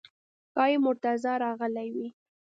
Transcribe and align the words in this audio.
ښایي 0.53 0.77
مرتضی 0.85 1.33
راغلی 1.43 1.87
وي. 1.95 2.07